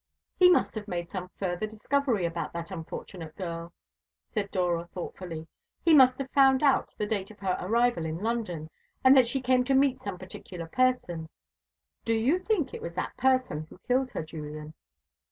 "He 0.35 0.49
must 0.49 0.73
have 0.73 0.87
made 0.87 1.11
some 1.11 1.29
further 1.37 1.67
discovery 1.67 2.25
about 2.25 2.53
that 2.53 2.71
unfortunate 2.71 3.35
girl," 3.35 3.71
said 4.31 4.49
Dora 4.49 4.87
thoughtfully. 4.87 5.45
"He 5.85 5.93
must 5.93 6.17
have 6.17 6.31
found 6.31 6.63
out 6.63 6.95
the 6.97 7.05
date 7.05 7.29
of 7.29 7.37
her 7.37 7.55
arrival 7.59 8.05
in 8.07 8.17
London, 8.17 8.71
and 9.03 9.15
that 9.15 9.27
she 9.27 9.41
came 9.41 9.63
to 9.65 9.75
meet 9.75 10.01
some 10.01 10.17
particular 10.17 10.65
person. 10.65 11.29
Do 12.03 12.15
you 12.15 12.39
think 12.39 12.73
it 12.73 12.81
was 12.81 12.95
that 12.95 13.15
person 13.15 13.67
who 13.69 13.77
killed 13.87 14.09
her, 14.13 14.23
Julian?" 14.23 14.73